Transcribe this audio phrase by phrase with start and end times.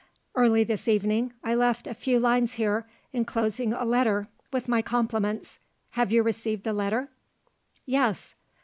[0.33, 5.59] "Early this evening, I left a few lines here, enclosing a letter with my compliments.
[5.91, 7.09] Have you received the letter?"
[7.85, 8.33] "Yes."